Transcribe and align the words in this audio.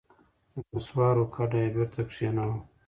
د 0.53 0.55
نسوارو 0.71 1.25
کډه 1.35 1.57
یې 1.63 1.69
بېرته 1.75 2.01
کښېناوه. 2.09 2.57